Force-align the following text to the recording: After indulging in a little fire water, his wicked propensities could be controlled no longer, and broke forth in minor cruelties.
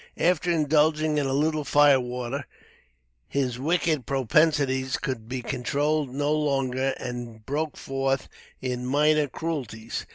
After 0.17 0.49
indulging 0.49 1.19
in 1.19 1.27
a 1.27 1.31
little 1.31 1.63
fire 1.63 1.99
water, 1.99 2.47
his 3.27 3.59
wicked 3.59 4.07
propensities 4.07 4.97
could 4.97 5.29
be 5.29 5.43
controlled 5.43 6.09
no 6.09 6.33
longer, 6.33 6.95
and 6.97 7.45
broke 7.45 7.77
forth 7.77 8.27
in 8.59 8.83
minor 8.83 9.27
cruelties. 9.27 10.07